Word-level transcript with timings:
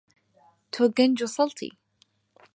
تۆ 0.71 0.83
گەنج 0.97 1.17
و 1.25 1.27
سەڵتی. 1.35 1.69